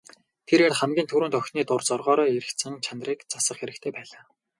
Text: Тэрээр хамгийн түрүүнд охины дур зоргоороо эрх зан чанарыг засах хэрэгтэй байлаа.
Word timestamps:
Тэрээр 0.47 0.73
хамгийн 0.79 1.07
түрүүнд 1.09 1.37
охины 1.39 1.63
дур 1.67 1.81
зоргоороо 1.89 2.27
эрх 2.37 2.49
зан 2.61 2.73
чанарыг 2.85 3.19
засах 3.31 3.57
хэрэгтэй 3.59 3.91
байлаа. 3.95 4.21